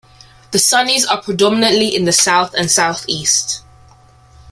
[0.49, 3.61] The Sunnis are predominantly in the south and southeast.